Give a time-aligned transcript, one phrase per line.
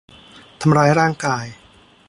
[0.61, 1.45] ทำร้ายร่างกาย